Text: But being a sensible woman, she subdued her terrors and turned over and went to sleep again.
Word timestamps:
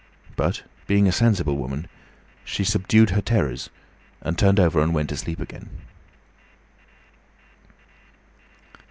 But 0.35 0.63
being 0.87 1.05
a 1.07 1.11
sensible 1.11 1.57
woman, 1.57 1.85
she 2.43 2.63
subdued 2.63 3.11
her 3.11 3.21
terrors 3.21 3.69
and 4.21 4.35
turned 4.35 4.59
over 4.59 4.81
and 4.81 4.95
went 4.95 5.09
to 5.09 5.15
sleep 5.17 5.39
again. 5.39 5.69